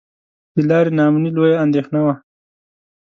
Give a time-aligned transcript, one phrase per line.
[0.55, 2.13] د لارې نا امني لویه اندېښنه وه.